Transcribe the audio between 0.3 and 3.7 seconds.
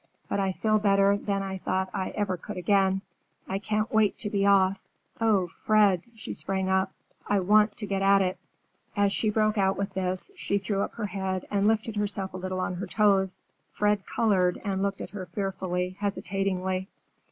I feel better than I thought I ever could again. I